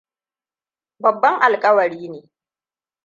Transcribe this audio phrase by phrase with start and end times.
[0.99, 2.29] Babban alƙawari ne.